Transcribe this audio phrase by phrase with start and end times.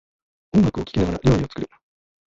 [0.53, 1.67] 音楽を聴きながら料理を作る